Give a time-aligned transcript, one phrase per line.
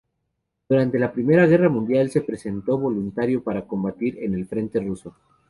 [0.67, 5.15] Durante la Primera Guerra Mundial se presentó voluntario para combatir en el frente ruso.